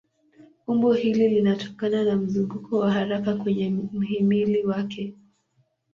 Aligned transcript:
Umbo 0.67 0.93
hili 0.93 1.29
linatokana 1.29 2.03
na 2.03 2.15
mzunguko 2.15 2.75
wa 2.79 2.91
haraka 2.91 3.35
kwenye 3.35 3.69
mhimili 3.69 4.65
wake. 4.65 5.13